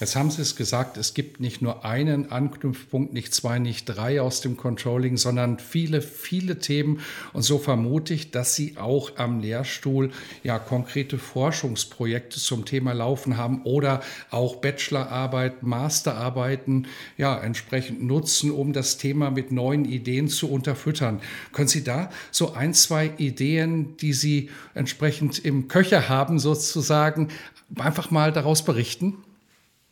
[0.00, 4.22] Jetzt haben Sie es gesagt, es gibt nicht nur einen Anknüpfpunkt, nicht zwei, nicht drei
[4.22, 7.00] aus dem Controlling, sondern viele, viele Themen.
[7.34, 10.10] Und so vermute ich, dass Sie auch am Lehrstuhl
[10.42, 14.00] ja konkrete Forschungsprojekte zum Thema laufen haben oder
[14.30, 16.86] auch Bachelorarbeit, Masterarbeiten
[17.18, 21.20] ja entsprechend nutzen, um das Thema mit neuen Ideen zu unterfüttern.
[21.52, 27.28] Können Sie da so ein, zwei Ideen, die Sie entsprechend im Köcher haben, sozusagen,
[27.76, 29.18] einfach mal daraus berichten?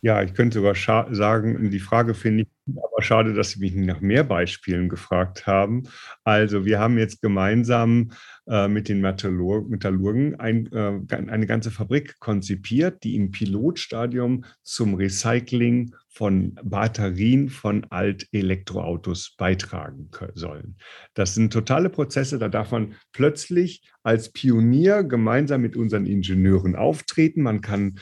[0.01, 0.75] Ja, ich könnte sogar
[1.13, 5.83] sagen, die Frage finde ich aber schade, dass Sie mich nach mehr Beispielen gefragt haben.
[6.23, 8.11] Also wir haben jetzt gemeinsam
[8.47, 15.95] äh, mit den Metallurgen ein, äh, eine ganze Fabrik konzipiert, die im Pilotstadium zum Recycling
[16.07, 20.77] von Batterien von Alt-Elektroautos beitragen sollen.
[21.13, 27.43] Das sind totale Prozesse, da darf man plötzlich als Pionier gemeinsam mit unseren Ingenieuren auftreten.
[27.43, 27.99] Man kann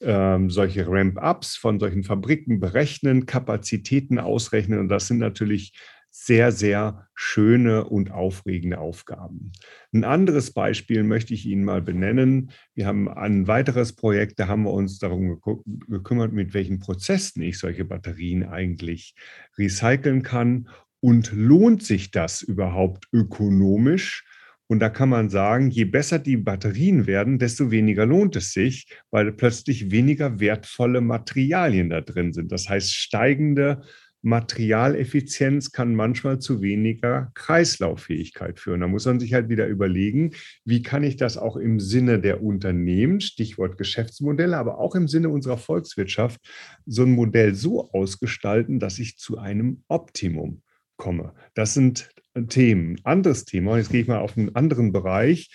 [0.00, 4.78] ähm, solche Ramp-ups von solchen Fabriken berechnen, Kapazitäten ausrechnen.
[4.78, 5.72] Und das sind natürlich
[6.18, 9.52] sehr, sehr schöne und aufregende Aufgaben.
[9.92, 12.52] Ein anderes Beispiel möchte ich Ihnen mal benennen.
[12.74, 15.40] Wir haben ein weiteres Projekt, da haben wir uns darum
[15.88, 19.14] gekümmert, mit welchen Prozessen ich solche Batterien eigentlich
[19.58, 20.68] recyceln kann.
[21.00, 24.24] Und lohnt sich das überhaupt ökonomisch?
[24.68, 28.86] Und da kann man sagen, je besser die Batterien werden, desto weniger lohnt es sich,
[29.10, 32.50] weil plötzlich weniger wertvolle Materialien da drin sind.
[32.50, 33.82] Das heißt, steigende
[34.22, 38.80] Materialeffizienz kann manchmal zu weniger Kreislauffähigkeit führen.
[38.80, 40.32] Da muss man sich halt wieder überlegen,
[40.64, 45.28] wie kann ich das auch im Sinne der Unternehmen, Stichwort Geschäftsmodelle, aber auch im Sinne
[45.28, 46.40] unserer Volkswirtschaft,
[46.86, 50.62] so ein Modell so ausgestalten, dass ich zu einem Optimum
[50.96, 51.32] komme.
[51.54, 52.10] Das sind
[52.48, 53.00] Themen.
[53.04, 55.50] Anderes Thema, jetzt gehe ich mal auf einen anderen Bereich.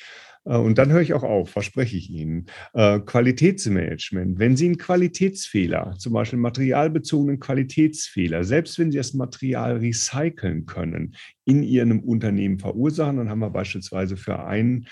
[0.46, 2.48] Äh, und dann höre ich auch auf, verspreche ich Ihnen.
[2.74, 4.40] Äh, Qualitätsmanagement.
[4.40, 10.66] Wenn Sie einen Qualitätsfehler, zum Beispiel einen materialbezogenen Qualitätsfehler, selbst wenn Sie das Material recyceln
[10.66, 11.16] können,
[11.46, 14.84] in Ihrem Unternehmen verursachen, dann haben wir beispielsweise für eine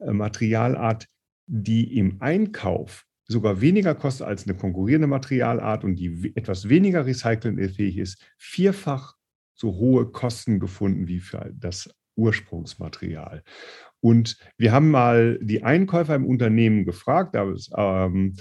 [0.00, 1.06] äh, Materialart,
[1.46, 7.98] die im Einkauf sogar weniger kostet als eine konkurrierende Materialart und die etwas weniger recycelfähig
[7.98, 9.15] ist, vierfach
[9.56, 13.42] so hohe Kosten gefunden wie für das Ursprungsmaterial.
[14.00, 18.36] Und wir haben mal die Einkäufer im Unternehmen gefragt, ähm,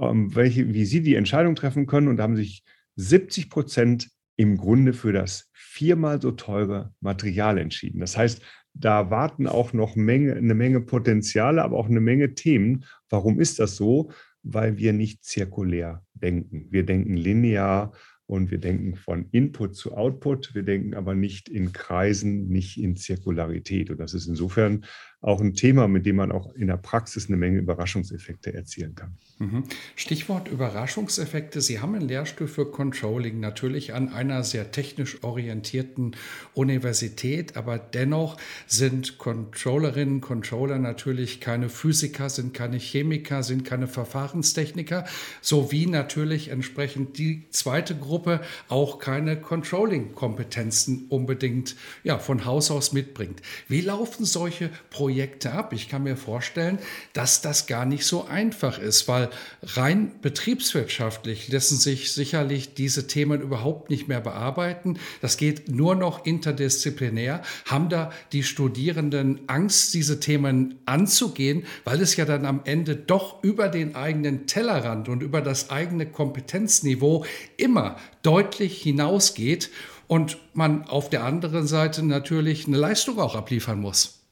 [0.00, 2.64] ähm, welche, wie sie die Entscheidung treffen können und haben sich
[2.96, 8.00] 70 Prozent im Grunde für das viermal so teure Material entschieden.
[8.00, 8.42] Das heißt,
[8.72, 12.84] da warten auch noch Menge, eine Menge Potenziale, aber auch eine Menge Themen.
[13.08, 14.10] Warum ist das so?
[14.42, 16.66] Weil wir nicht zirkulär denken.
[16.70, 17.92] Wir denken linear
[18.26, 20.54] und wir denken von Input zu Output.
[20.54, 23.90] Wir denken aber nicht in Kreisen, nicht in Zirkularität.
[23.90, 24.84] Und das ist insofern
[25.24, 29.16] auch ein Thema, mit dem man auch in der Praxis eine Menge Überraschungseffekte erzielen kann.
[29.38, 29.64] Mhm.
[29.96, 31.62] Stichwort Überraschungseffekte.
[31.62, 36.14] Sie haben einen Lehrstuhl für Controlling natürlich an einer sehr technisch orientierten
[36.52, 38.36] Universität, aber dennoch
[38.66, 45.06] sind Controllerinnen, Controller natürlich keine Physiker, sind keine Chemiker, sind keine Verfahrenstechniker,
[45.40, 53.40] sowie natürlich entsprechend die zweite Gruppe auch keine Controlling-Kompetenzen unbedingt ja, von Haus aus mitbringt.
[53.68, 55.72] Wie laufen solche Projekte Projekte ab.
[55.72, 56.80] Ich kann mir vorstellen,
[57.12, 59.30] dass das gar nicht so einfach ist, weil
[59.62, 64.98] rein betriebswirtschaftlich lassen sich sicherlich diese Themen überhaupt nicht mehr bearbeiten.
[65.20, 67.42] Das geht nur noch interdisziplinär.
[67.64, 73.40] Haben da die Studierenden Angst, diese Themen anzugehen, weil es ja dann am Ende doch
[73.44, 77.24] über den eigenen Tellerrand und über das eigene Kompetenzniveau
[77.56, 79.70] immer deutlich hinausgeht
[80.08, 84.23] und man auf der anderen Seite natürlich eine Leistung auch abliefern muss.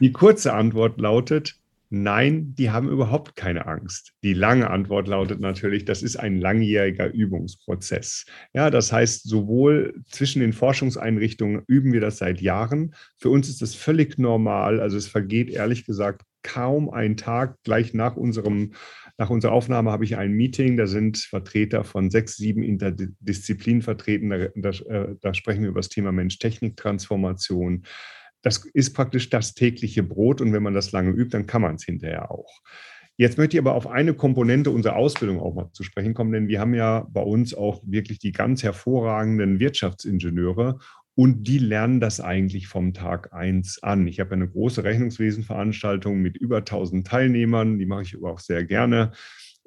[0.00, 1.56] Die kurze Antwort lautet,
[1.88, 4.12] nein, die haben überhaupt keine Angst.
[4.22, 8.26] Die lange Antwort lautet natürlich, das ist ein langjähriger Übungsprozess.
[8.52, 12.94] Ja, das heißt, sowohl zwischen den Forschungseinrichtungen üben wir das seit Jahren.
[13.16, 14.80] Für uns ist das völlig normal.
[14.80, 17.56] Also es vergeht ehrlich gesagt kaum ein Tag.
[17.64, 18.72] Gleich nach unserem
[19.18, 24.28] nach unserer Aufnahme habe ich ein Meeting, da sind Vertreter von sechs, sieben Interdisziplinen vertreten.
[24.28, 27.84] Da, da, äh, da sprechen wir über das Thema Mensch-Technik-Transformation.
[28.42, 31.76] Das ist praktisch das tägliche Brot und wenn man das lange übt, dann kann man
[31.76, 32.60] es hinterher auch.
[33.18, 36.48] Jetzt möchte ich aber auf eine Komponente unserer Ausbildung auch mal zu sprechen kommen, denn
[36.48, 40.78] wir haben ja bei uns auch wirklich die ganz hervorragenden Wirtschaftsingenieure
[41.14, 44.06] und die lernen das eigentlich vom Tag eins an.
[44.06, 48.64] Ich habe eine große Rechnungswesenveranstaltung mit über 1000 Teilnehmern, die mache ich aber auch sehr
[48.64, 49.12] gerne.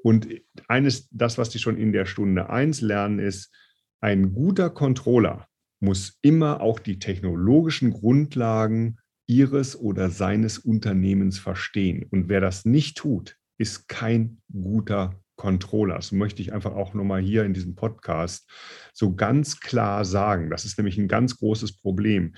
[0.04, 0.28] Und
[0.68, 3.52] eines, das, was die schon in der Stunde eins lernen, ist,
[4.00, 5.48] ein guter Controller
[5.80, 8.98] muss immer auch die technologischen Grundlagen
[9.28, 12.06] ihres oder seines Unternehmens verstehen.
[12.10, 15.96] Und wer das nicht tut, ist kein guter Controller.
[15.96, 18.50] Das möchte ich einfach auch nochmal hier in diesem Podcast
[18.94, 20.50] so ganz klar sagen.
[20.50, 22.36] Das ist nämlich ein ganz großes Problem.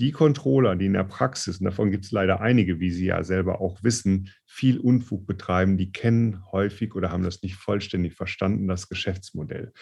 [0.00, 3.22] Die Controller, die in der Praxis, und davon gibt es leider einige, wie Sie ja
[3.22, 8.66] selber auch wissen, viel Unfug betreiben, die kennen häufig oder haben das nicht vollständig verstanden,
[8.66, 9.72] das Geschäftsmodell.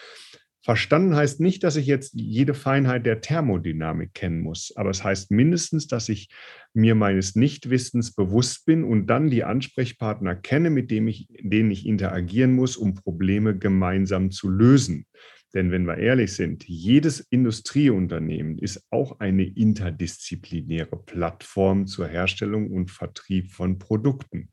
[0.61, 5.31] Verstanden heißt nicht, dass ich jetzt jede Feinheit der Thermodynamik kennen muss, aber es heißt
[5.31, 6.29] mindestens, dass ich
[6.73, 11.85] mir meines Nichtwissens bewusst bin und dann die Ansprechpartner kenne, mit denen ich, denen ich
[11.85, 15.05] interagieren muss, um Probleme gemeinsam zu lösen.
[15.53, 22.91] Denn wenn wir ehrlich sind, jedes Industrieunternehmen ist auch eine interdisziplinäre Plattform zur Herstellung und
[22.91, 24.49] Vertrieb von Produkten.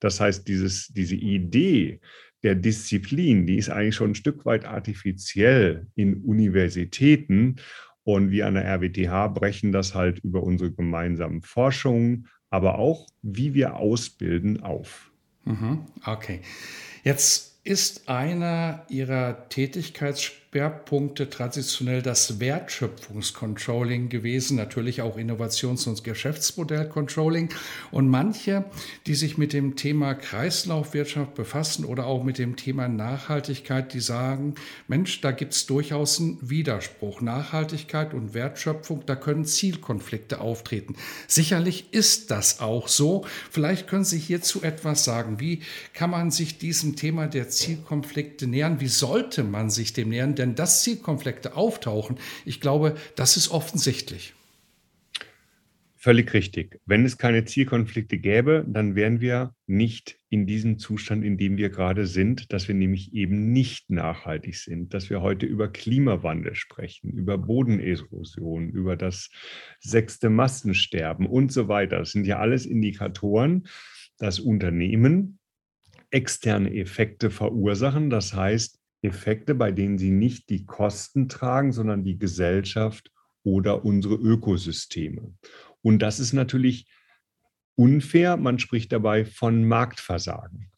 [0.00, 2.00] Das heißt, dieses, diese Idee,
[2.42, 7.56] der Disziplin, die ist eigentlich schon ein Stück weit artifiziell in Universitäten.
[8.04, 13.52] Und wir an der RWTH brechen das halt über unsere gemeinsamen Forschungen, aber auch, wie
[13.52, 15.12] wir ausbilden, auf.
[15.44, 16.40] Mhm, okay.
[17.04, 27.50] Jetzt ist einer Ihrer Tätigkeitsschwerpunkte Schwerpunkte traditionell das Wertschöpfungscontrolling gewesen, natürlich auch Innovations- und Geschäftsmodellcontrolling.
[27.90, 28.64] Und manche,
[29.06, 34.54] die sich mit dem Thema Kreislaufwirtschaft befassen oder auch mit dem Thema Nachhaltigkeit, die sagen,
[34.86, 37.20] Mensch, da gibt es durchaus einen Widerspruch.
[37.20, 40.96] Nachhaltigkeit und Wertschöpfung, da können Zielkonflikte auftreten.
[41.26, 43.26] Sicherlich ist das auch so.
[43.50, 45.40] Vielleicht können Sie hierzu etwas sagen.
[45.40, 45.60] Wie
[45.92, 48.80] kann man sich diesem Thema der Zielkonflikte nähern?
[48.80, 50.37] Wie sollte man sich dem nähern?
[50.38, 54.34] Denn dass Zielkonflikte auftauchen, ich glaube, das ist offensichtlich.
[56.00, 56.80] Völlig richtig.
[56.86, 61.70] Wenn es keine Zielkonflikte gäbe, dann wären wir nicht in diesem Zustand, in dem wir
[61.70, 67.10] gerade sind, dass wir nämlich eben nicht nachhaltig sind, dass wir heute über Klimawandel sprechen,
[67.10, 69.30] über Bodenerosion, über das
[69.80, 71.98] sechste Massensterben und so weiter.
[71.98, 73.66] Das sind ja alles Indikatoren,
[74.18, 75.40] dass Unternehmen
[76.10, 78.08] externe Effekte verursachen.
[78.08, 83.10] Das heißt, Effekte, bei denen sie nicht die Kosten tragen, sondern die Gesellschaft
[83.44, 85.34] oder unsere Ökosysteme.
[85.82, 86.90] Und das ist natürlich
[87.76, 88.36] unfair.
[88.36, 90.70] Man spricht dabei von Marktversagen.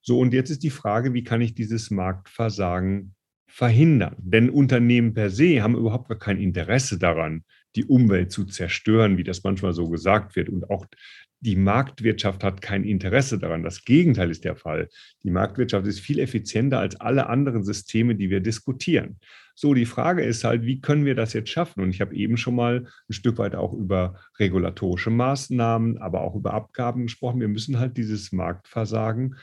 [0.00, 3.14] So, und jetzt ist die Frage, wie kann ich dieses Marktversagen
[3.48, 4.16] verhindern?
[4.18, 7.44] Denn Unternehmen per se haben überhaupt gar kein Interesse daran,
[7.74, 10.48] die Umwelt zu zerstören, wie das manchmal so gesagt wird.
[10.48, 10.86] Und auch
[11.40, 13.62] die Marktwirtschaft hat kein Interesse daran.
[13.62, 14.88] Das Gegenteil ist der Fall.
[15.22, 19.18] Die Marktwirtschaft ist viel effizienter als alle anderen Systeme, die wir diskutieren.
[19.54, 21.82] So, die Frage ist halt, wie können wir das jetzt schaffen?
[21.82, 26.34] Und ich habe eben schon mal ein Stück weit auch über regulatorische Maßnahmen, aber auch
[26.34, 27.40] über Abgaben gesprochen.
[27.40, 29.36] Wir müssen halt dieses Marktversagen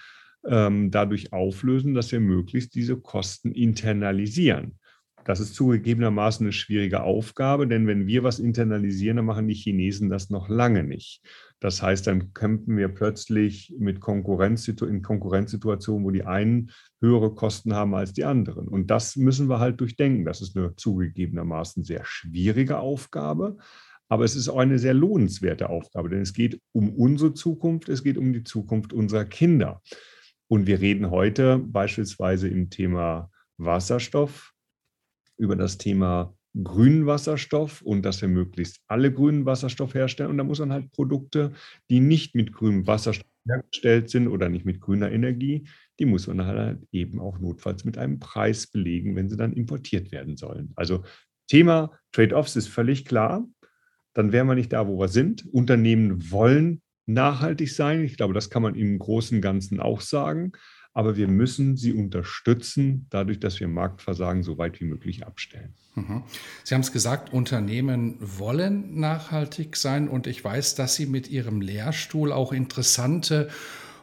[0.45, 4.79] ähm, dadurch auflösen, dass wir möglichst diese Kosten internalisieren.
[5.23, 10.09] Das ist zugegebenermaßen eine schwierige Aufgabe, denn wenn wir was internalisieren, dann machen die Chinesen
[10.09, 11.21] das noch lange nicht.
[11.61, 17.75] Das heißt, dann kämpfen wir plötzlich mit Konkurrenz, in Konkurrenzsituationen, wo die einen höhere Kosten
[17.75, 18.67] haben als die anderen.
[18.67, 20.25] Und das müssen wir halt durchdenken.
[20.25, 23.57] Das ist eine zugegebenermaßen sehr schwierige Aufgabe,
[24.09, 28.03] aber es ist auch eine sehr lohnenswerte Aufgabe, denn es geht um unsere Zukunft, es
[28.03, 29.81] geht um die Zukunft unserer Kinder.
[30.47, 34.51] Und wir reden heute beispielsweise im Thema Wasserstoff
[35.37, 40.31] über das Thema grünen Wasserstoff und dass wir möglichst alle grünen Wasserstoff herstellen.
[40.31, 41.53] Und da muss man halt Produkte,
[41.89, 45.67] die nicht mit grünem Wasserstoff hergestellt sind oder nicht mit grüner Energie,
[45.99, 50.11] die muss man halt eben auch notfalls mit einem Preis belegen, wenn sie dann importiert
[50.11, 50.73] werden sollen.
[50.75, 51.03] Also
[51.47, 53.47] Thema Trade-offs ist völlig klar.
[54.13, 55.45] Dann wären wir nicht da, wo wir sind.
[55.53, 58.03] Unternehmen wollen nachhaltig sein.
[58.03, 60.51] Ich glaube, das kann man im Großen und Ganzen auch sagen
[60.93, 65.73] aber wir müssen sie unterstützen, dadurch, dass wir Marktversagen so weit wie möglich abstellen.
[65.95, 66.23] Mhm.
[66.63, 71.61] Sie haben es gesagt, Unternehmen wollen nachhaltig sein und ich weiß, dass Sie mit Ihrem
[71.61, 73.49] Lehrstuhl auch interessante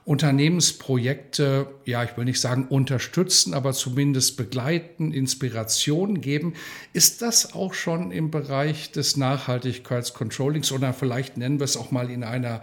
[0.09, 6.55] Unternehmensprojekte, ja, ich will nicht sagen unterstützen, aber zumindest begleiten, Inspiration geben.
[6.95, 12.11] Ist das auch schon im Bereich des Nachhaltigkeitscontrollings oder vielleicht nennen wir es auch mal
[12.11, 12.63] in einer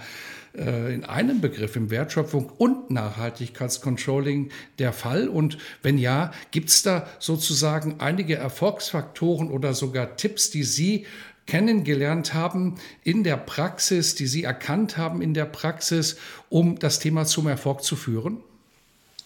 [0.56, 5.28] in einem Begriff im Wertschöpfung und Nachhaltigkeitscontrolling der Fall?
[5.28, 11.06] Und wenn ja, gibt es da sozusagen einige Erfolgsfaktoren oder sogar Tipps, die Sie
[11.46, 16.18] kennengelernt haben in der Praxis, die Sie erkannt haben in der Praxis,
[16.50, 18.38] um das Thema zum Erfolg zu führen?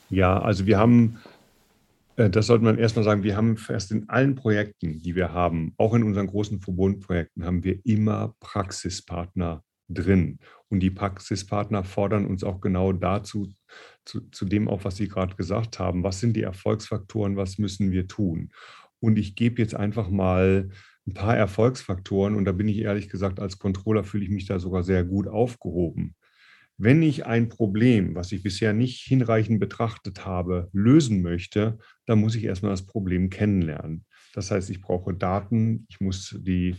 [0.10, 1.20] Ja, also wir haben,
[2.16, 5.74] äh, das sollte man erstmal sagen, wir haben fast in allen Projekten, die wir haben,
[5.78, 10.40] auch in unseren großen Verbundprojekten, haben wir immer Praxispartner drin.
[10.70, 13.52] Und die Praxispartner fordern uns auch genau dazu,
[14.06, 16.04] zu, zu dem auch, was Sie gerade gesagt haben.
[16.04, 17.36] Was sind die Erfolgsfaktoren?
[17.36, 18.52] Was müssen wir tun?
[19.00, 20.70] Und ich gebe jetzt einfach mal
[21.08, 22.36] ein paar Erfolgsfaktoren.
[22.36, 25.28] Und da bin ich ehrlich gesagt, als Controller fühle ich mich da sogar sehr gut
[25.28, 26.16] aufgehoben.
[26.78, 32.36] Wenn ich ein Problem, was ich bisher nicht hinreichend betrachtet habe, lösen möchte, dann muss
[32.36, 34.06] ich erstmal das Problem kennenlernen.
[34.34, 36.78] Das heißt, ich brauche Daten, ich muss die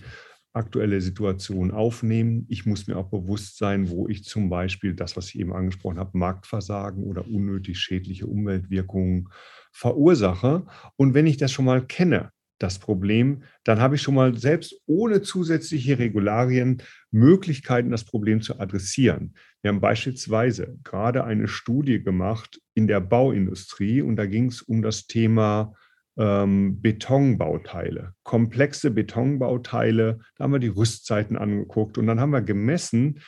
[0.52, 2.46] aktuelle Situation aufnehmen.
[2.48, 5.98] Ich muss mir auch bewusst sein, wo ich zum Beispiel das, was ich eben angesprochen
[5.98, 9.28] habe, Marktversagen oder unnötig schädliche Umweltwirkungen
[9.72, 10.66] verursache.
[10.96, 14.74] Und wenn ich das schon mal kenne, das Problem, dann habe ich schon mal selbst
[14.86, 19.34] ohne zusätzliche Regularien Möglichkeiten, das Problem zu adressieren.
[19.62, 24.82] Wir haben beispielsweise gerade eine Studie gemacht in der Bauindustrie und da ging es um
[24.82, 25.74] das Thema
[26.20, 30.18] ähm, Betonbauteile, komplexe Betonbauteile.
[30.36, 33.20] Da haben wir die Rüstzeiten angeguckt und dann haben wir gemessen,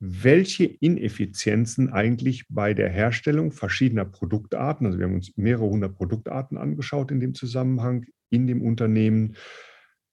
[0.00, 6.56] welche Ineffizienzen eigentlich bei der Herstellung verschiedener Produktarten, also wir haben uns mehrere hundert Produktarten
[6.56, 9.34] angeschaut in dem Zusammenhang in dem Unternehmen,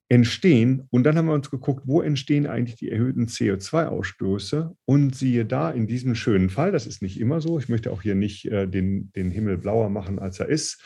[0.07, 0.87] entstehen.
[0.91, 4.75] Und dann haben wir uns geguckt, wo entstehen eigentlich die erhöhten CO2-Ausstoße.
[4.85, 8.01] Und siehe da, in diesem schönen Fall, das ist nicht immer so, ich möchte auch
[8.03, 10.81] hier nicht äh, den, den Himmel blauer machen, als er ist,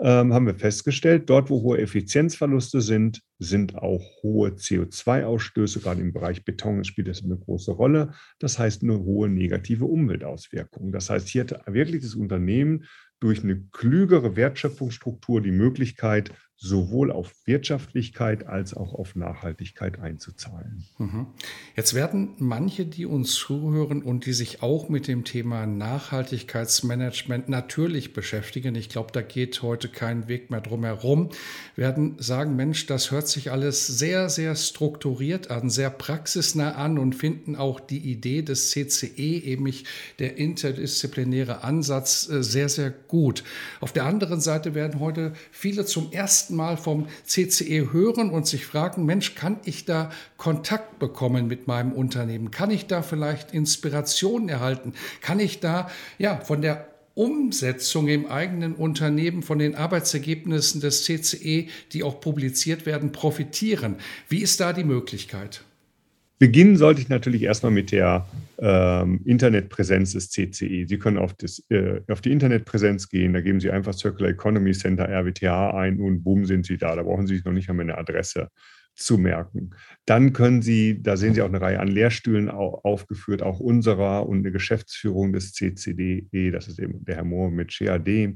[0.00, 6.12] ähm, haben wir festgestellt, dort, wo hohe Effizienzverluste sind, sind auch hohe CO2-Ausstöße, gerade im
[6.12, 8.12] Bereich Beton spielt das eine große Rolle.
[8.40, 10.90] Das heißt, eine hohe negative Umweltauswirkung.
[10.90, 12.86] Das heißt, hier hat wirklich das Unternehmen
[13.20, 16.32] durch eine klügere Wertschöpfungsstruktur die Möglichkeit,
[16.64, 20.84] sowohl auf Wirtschaftlichkeit als auch auf Nachhaltigkeit einzuzahlen.
[20.98, 21.26] Mhm.
[21.76, 28.14] Jetzt werden manche, die uns zuhören und die sich auch mit dem Thema Nachhaltigkeitsmanagement natürlich
[28.14, 31.28] beschäftigen, ich glaube, da geht heute kein Weg mehr drum herum,
[31.76, 37.14] werden sagen, Mensch, das hört sich alles sehr, sehr strukturiert an, sehr praxisnah an und
[37.14, 39.64] finden auch die Idee des CCE, eben
[40.18, 43.44] der interdisziplinäre Ansatz, äh, sehr, sehr gut.
[43.80, 48.46] Auf der anderen Seite werden heute viele zum ersten ersten Mal vom CCE hören und
[48.46, 52.50] sich fragen, Mensch, kann ich da Kontakt bekommen mit meinem Unternehmen?
[52.50, 54.92] Kann ich da vielleicht Inspiration erhalten?
[55.20, 61.68] Kann ich da ja von der Umsetzung im eigenen Unternehmen von den Arbeitsergebnissen des CCE,
[61.92, 63.96] die auch publiziert werden, profitieren?
[64.28, 65.62] Wie ist da die Möglichkeit?
[66.38, 68.26] Beginnen sollte ich natürlich erstmal mit der
[68.58, 70.86] ähm, Internetpräsenz des CCE.
[70.86, 74.72] Sie können auf, das, äh, auf, die Internetpräsenz gehen, da geben Sie einfach Circular Economy
[74.72, 76.96] Center RWTH ein und boom sind Sie da.
[76.96, 78.48] Da brauchen Sie sich noch nicht einmal eine Adresse
[78.96, 79.70] zu merken.
[80.06, 84.38] Dann können Sie, da sehen Sie auch eine Reihe an Lehrstühlen aufgeführt, auch unserer und
[84.38, 88.34] eine Geschäftsführung des CCDE, das ist eben der Herr Mohr mit CAD.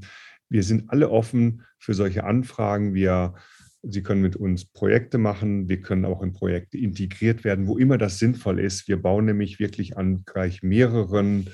[0.49, 2.93] Wir sind alle offen für solche Anfragen.
[2.93, 3.35] Wir
[3.81, 5.69] Sie können mit uns Projekte machen.
[5.69, 8.87] Wir können auch in Projekte integriert werden, wo immer das sinnvoll ist.
[8.87, 11.49] Wir bauen nämlich wirklich an gleich mehreren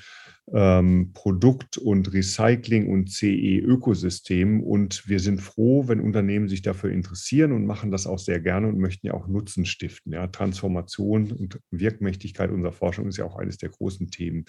[0.52, 4.62] ähm, Produkt- und Recycling- und CE-Ökosystemen.
[4.62, 8.68] Und wir sind froh, wenn Unternehmen sich dafür interessieren und machen das auch sehr gerne
[8.68, 10.12] und möchten ja auch Nutzen stiften.
[10.12, 14.44] Ja, Transformation und Wirkmächtigkeit unserer Forschung ist ja auch eines der großen Themen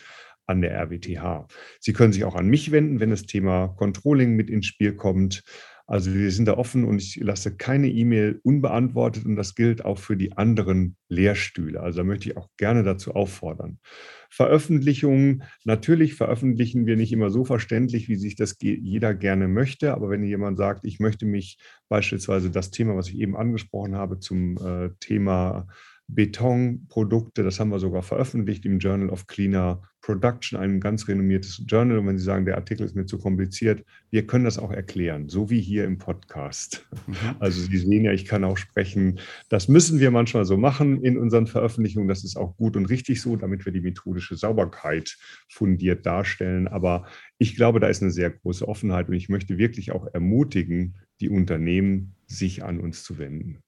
[0.45, 1.47] an der RWTH.
[1.79, 5.43] Sie können sich auch an mich wenden, wenn das Thema Controlling mit ins Spiel kommt.
[5.89, 9.97] Also wir sind da offen und ich lasse keine E-Mail unbeantwortet und das gilt auch
[9.97, 11.79] für die anderen Lehrstühle.
[11.79, 13.79] Also da möchte ich auch gerne dazu auffordern.
[14.29, 20.09] Veröffentlichungen, natürlich veröffentlichen wir nicht immer so verständlich, wie sich das jeder gerne möchte, aber
[20.09, 24.57] wenn jemand sagt, ich möchte mich beispielsweise das Thema, was ich eben angesprochen habe, zum
[24.57, 25.67] äh, Thema
[26.07, 31.97] Betonprodukte, das haben wir sogar veröffentlicht im Journal of Cleaner Production, ein ganz renommiertes Journal.
[31.97, 35.27] Und wenn Sie sagen, der Artikel ist mir zu kompliziert, wir können das auch erklären,
[35.27, 36.87] so wie hier im Podcast.
[37.05, 37.15] Mhm.
[37.39, 39.19] Also Sie sehen ja, ich kann auch sprechen.
[39.49, 42.07] Das müssen wir manchmal so machen in unseren Veröffentlichungen.
[42.07, 45.17] Das ist auch gut und richtig so, damit wir die methodische Sauberkeit
[45.49, 46.69] fundiert darstellen.
[46.69, 47.05] Aber
[47.37, 51.29] ich glaube, da ist eine sehr große Offenheit und ich möchte wirklich auch ermutigen, die
[51.29, 53.61] Unternehmen, sich an uns zu wenden.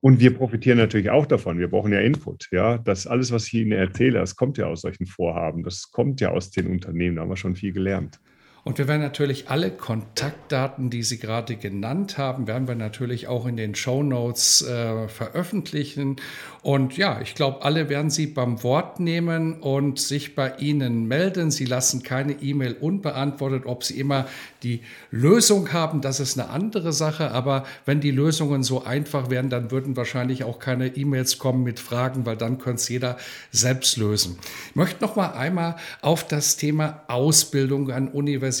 [0.00, 1.58] Und wir profitieren natürlich auch davon.
[1.58, 2.48] Wir brauchen ja Input.
[2.50, 5.62] Ja, das alles, was ich Ihnen erzähle, das kommt ja aus solchen Vorhaben.
[5.62, 7.16] Das kommt ja aus den Unternehmen.
[7.16, 8.20] Da haben wir schon viel gelernt.
[8.66, 13.46] Und wir werden natürlich alle Kontaktdaten, die Sie gerade genannt haben, werden wir natürlich auch
[13.46, 16.16] in den Show Notes äh, veröffentlichen.
[16.62, 21.52] Und ja, ich glaube, alle werden Sie beim Wort nehmen und sich bei Ihnen melden.
[21.52, 23.66] Sie lassen keine E-Mail unbeantwortet.
[23.66, 24.26] Ob Sie immer
[24.64, 24.80] die
[25.12, 27.30] Lösung haben, das ist eine andere Sache.
[27.30, 31.78] Aber wenn die Lösungen so einfach wären, dann würden wahrscheinlich auch keine E-Mails kommen mit
[31.78, 33.16] Fragen, weil dann könnte es jeder
[33.52, 34.40] selbst lösen.
[34.70, 38.55] Ich möchte noch mal einmal auf das Thema Ausbildung an Universitäten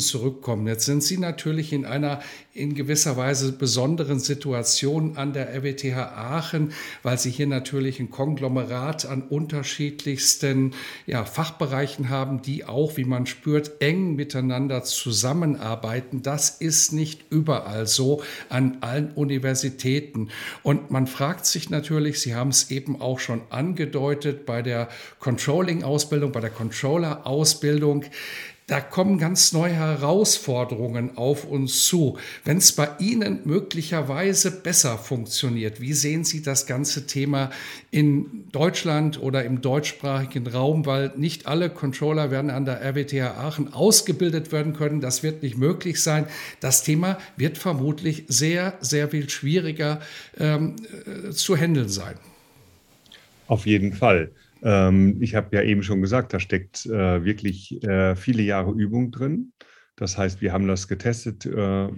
[0.00, 0.66] zurückkommen.
[0.66, 2.20] Jetzt sind Sie natürlich in einer
[2.52, 6.72] in gewisser Weise besonderen Situation an der RWTH Aachen,
[7.04, 10.72] weil Sie hier natürlich ein Konglomerat an unterschiedlichsten
[11.06, 16.22] ja, Fachbereichen haben, die auch, wie man spürt, eng miteinander zusammenarbeiten.
[16.22, 20.28] Das ist nicht überall so an allen Universitäten.
[20.64, 24.88] Und man fragt sich natürlich, Sie haben es eben auch schon angedeutet, bei der
[25.20, 28.04] Controlling-Ausbildung, bei der Controller-Ausbildung,
[28.70, 32.18] da kommen ganz neue Herausforderungen auf uns zu.
[32.44, 37.50] Wenn es bei Ihnen möglicherweise besser funktioniert, wie sehen Sie das ganze Thema
[37.90, 40.86] in Deutschland oder im deutschsprachigen Raum?
[40.86, 45.00] Weil nicht alle Controller werden an der RWTH Aachen ausgebildet werden können.
[45.00, 46.26] Das wird nicht möglich sein.
[46.60, 50.00] Das Thema wird vermutlich sehr, sehr viel schwieriger
[50.38, 50.76] ähm,
[51.26, 52.14] äh, zu handeln sein.
[53.48, 54.30] Auf jeden Fall.
[54.62, 59.10] Ähm, ich habe ja eben schon gesagt, da steckt äh, wirklich äh, viele Jahre Übung
[59.10, 59.52] drin.
[59.96, 61.88] Das heißt, wir haben das getestet äh,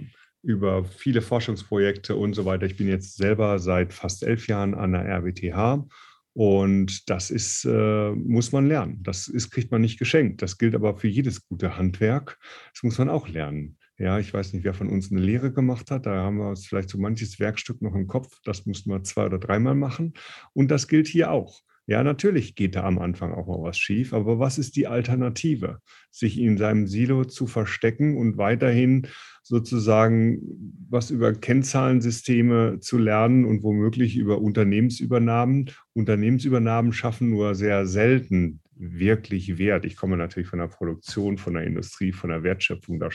[0.41, 2.65] über viele Forschungsprojekte und so weiter.
[2.65, 5.87] Ich bin jetzt selber seit fast elf Jahren an der RWTH
[6.33, 9.01] und das ist, äh, muss man lernen.
[9.03, 10.41] Das ist, kriegt man nicht geschenkt.
[10.41, 12.39] Das gilt aber für jedes gute Handwerk.
[12.73, 13.77] Das muss man auch lernen.
[13.99, 16.07] Ja, ich weiß nicht, wer von uns eine Lehre gemacht hat.
[16.07, 18.39] Da haben wir uns vielleicht so manches Werkstück noch im Kopf.
[18.43, 20.13] Das mussten wir zwei oder dreimal machen.
[20.53, 21.61] Und das gilt hier auch.
[21.85, 25.79] Ja, natürlich geht da am Anfang auch mal was schief, aber was ist die Alternative?
[26.11, 29.07] Sich in seinem Silo zu verstecken und weiterhin
[29.41, 30.39] sozusagen
[30.89, 35.71] was über Kennzahlensysteme zu lernen und womöglich über Unternehmensübernahmen.
[35.91, 39.83] Unternehmensübernahmen schaffen nur sehr selten wirklich Wert.
[39.85, 42.99] Ich komme natürlich von der Produktion, von der Industrie, von der Wertschöpfung.
[42.99, 43.09] Da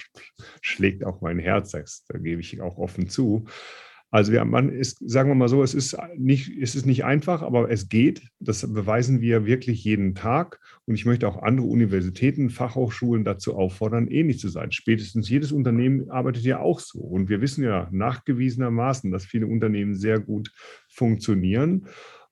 [0.60, 3.46] schlägt auch mein Herz, das, da gebe ich auch offen zu.
[4.10, 7.42] Also wir, man ist, sagen wir mal so, es ist, nicht, es ist nicht einfach,
[7.42, 8.22] aber es geht.
[8.40, 10.60] Das beweisen wir wirklich jeden Tag.
[10.86, 14.72] Und ich möchte auch andere Universitäten, Fachhochschulen dazu auffordern, ähnlich zu sein.
[14.72, 17.00] Spätestens jedes Unternehmen arbeitet ja auch so.
[17.00, 20.52] Und wir wissen ja nachgewiesenermaßen, dass viele Unternehmen sehr gut
[20.88, 21.86] funktionieren.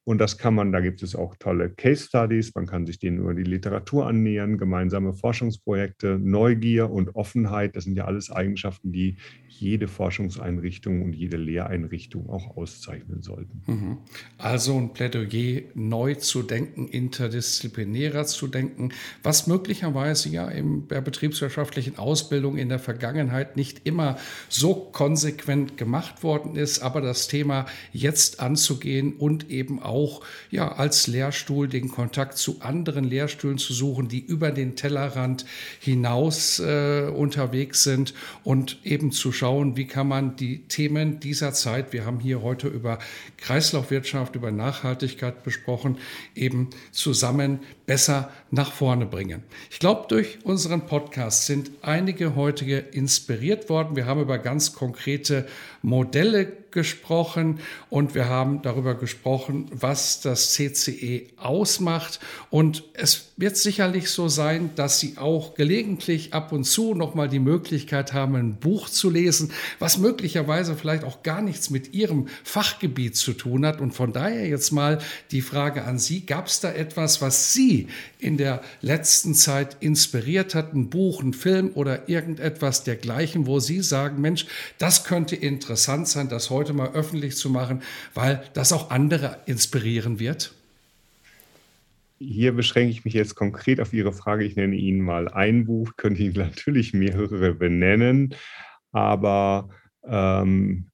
[0.07, 3.19] Und das kann man, da gibt es auch tolle Case Studies, man kann sich denen
[3.19, 9.17] über die Literatur annähern, gemeinsame Forschungsprojekte, Neugier und Offenheit, das sind ja alles Eigenschaften, die
[9.49, 13.63] jede Forschungseinrichtung und jede Lehreinrichtung auch auszeichnen sollten.
[13.67, 13.99] Mhm.
[14.39, 18.91] Also ein Plädoyer, neu zu denken, interdisziplinärer zu denken,
[19.25, 26.23] was möglicherweise ja in der betriebswirtschaftlichen Ausbildung in der Vergangenheit nicht immer so konsequent gemacht
[26.23, 31.89] worden ist, aber das Thema jetzt anzugehen und eben auch auch ja, als Lehrstuhl den
[31.89, 35.47] Kontakt zu anderen Lehrstühlen zu suchen, die über den Tellerrand
[35.81, 38.13] hinaus äh, unterwegs sind
[38.45, 42.69] und eben zu schauen, wie kann man die Themen dieser Zeit, wir haben hier heute
[42.69, 42.99] über
[43.39, 45.97] Kreislaufwirtschaft, über Nachhaltigkeit besprochen,
[46.35, 49.43] eben zusammen besser nach vorne bringen.
[49.71, 53.97] Ich glaube, durch unseren Podcast sind einige heutige inspiriert worden.
[53.97, 55.47] Wir haben über ganz konkrete
[55.83, 62.21] Modelle gesprochen und wir haben darüber gesprochen, was das CCE ausmacht.
[62.51, 67.39] Und es wird sicherlich so sein, dass Sie auch gelegentlich ab und zu nochmal die
[67.39, 73.17] Möglichkeit haben, ein Buch zu lesen, was möglicherweise vielleicht auch gar nichts mit Ihrem Fachgebiet
[73.17, 73.81] zu tun hat.
[73.81, 74.99] Und von daher jetzt mal
[75.31, 77.76] die Frage an Sie, gab es da etwas, was Sie
[78.19, 83.81] in der letzten Zeit inspiriert hat, ein Buch, ein Film oder irgendetwas dergleichen, wo Sie
[83.81, 84.47] sagen, Mensch,
[84.79, 87.83] das könnte interessant sein, das heute mal öffentlich zu machen,
[88.15, 90.53] weil das auch andere inspirieren wird?
[92.19, 94.45] Hier beschränke ich mich jetzt konkret auf Ihre Frage.
[94.45, 98.35] Ich nenne Ihnen mal ein Buch, könnte Ihnen natürlich mehrere benennen,
[98.93, 99.69] aber
[100.05, 100.87] ähm,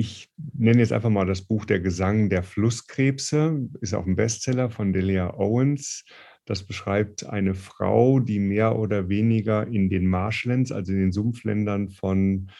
[0.00, 4.70] ich nenne jetzt einfach mal das Buch Der Gesang der Flusskrebse, ist auch ein Bestseller
[4.70, 6.06] von Delia Owens.
[6.46, 11.90] Das beschreibt eine Frau, die mehr oder weniger in den Marshlands, also in den Sumpfländern
[11.90, 12.50] von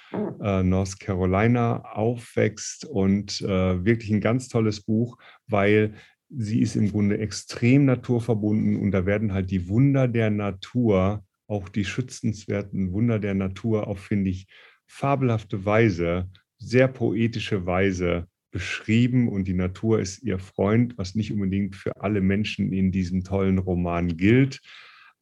[0.42, 5.94] äh, North Carolina aufwächst und äh, wirklich ein ganz tolles Buch, weil
[6.28, 11.70] sie ist im Grunde extrem naturverbunden und da werden halt die Wunder der Natur, auch
[11.70, 14.46] die schützenswerten Wunder der Natur auf, finde ich,
[14.86, 16.28] fabelhafte Weise,
[16.60, 22.20] sehr poetische Weise beschrieben und die Natur ist ihr Freund, was nicht unbedingt für alle
[22.20, 24.60] Menschen in diesem tollen Roman gilt.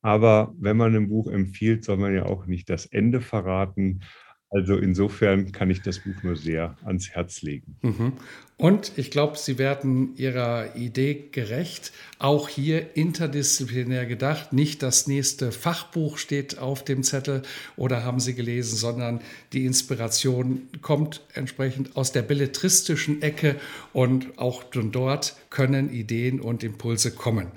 [0.03, 4.01] Aber wenn man ein Buch empfiehlt, soll man ja auch nicht das Ende verraten.
[4.51, 7.77] Also insofern kann ich das Buch nur sehr ans Herz legen.
[7.83, 8.13] Mhm.
[8.57, 11.93] Und ich glaube, Sie werden Ihrer Idee gerecht.
[12.19, 14.53] Auch hier interdisziplinär gedacht.
[14.55, 17.43] Nicht das nächste Fachbuch steht auf dem Zettel
[17.77, 19.21] oder haben Sie gelesen, sondern
[19.53, 23.57] die Inspiration kommt entsprechend aus der belletristischen Ecke
[23.93, 27.49] und auch von dort können Ideen und Impulse kommen.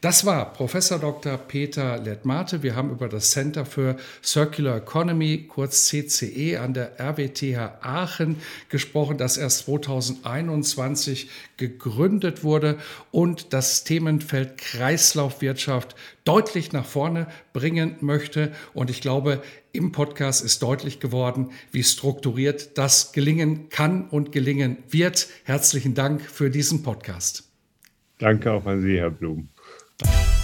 [0.00, 1.36] Das war Professor Dr.
[1.36, 2.62] Peter Lettmate.
[2.62, 8.36] Wir haben über das Center für Circular Economy, kurz CCE, an der RWTH Aachen
[8.68, 12.78] gesprochen, das erst 2021 gegründet wurde
[13.10, 18.52] und das Themenfeld Kreislaufwirtschaft deutlich nach vorne bringen möchte.
[18.74, 24.78] Und ich glaube, im Podcast ist deutlich geworden, wie strukturiert das gelingen kann und gelingen
[24.88, 25.28] wird.
[25.44, 27.50] Herzlichen Dank für diesen Podcast.
[28.18, 29.48] Danke auch an Sie, Herr Blum.
[29.98, 30.37] Bye.